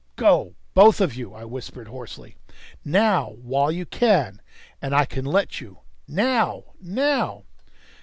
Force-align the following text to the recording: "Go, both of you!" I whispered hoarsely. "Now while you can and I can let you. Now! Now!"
"Go, 0.15 0.55
both 0.73 0.99
of 0.99 1.13
you!" 1.13 1.35
I 1.35 1.45
whispered 1.45 1.87
hoarsely. 1.87 2.35
"Now 2.83 3.33
while 3.39 3.71
you 3.71 3.85
can 3.85 4.41
and 4.81 4.95
I 4.95 5.05
can 5.05 5.25
let 5.25 5.61
you. 5.61 5.81
Now! 6.07 6.63
Now!" 6.81 7.43